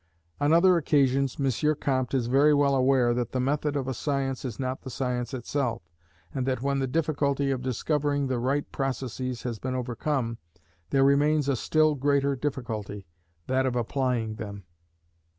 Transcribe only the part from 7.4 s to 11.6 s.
of discovering the right processes has been overcome, there remains a